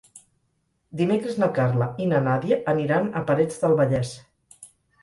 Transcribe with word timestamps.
Dimecres 1.01 1.37
na 1.43 1.49
Carla 1.59 1.91
i 2.07 2.09
na 2.15 2.23
Nàdia 2.29 2.59
aniran 2.75 3.09
a 3.21 3.25
Parets 3.31 3.65
del 3.67 3.79
Vallès. 3.83 4.21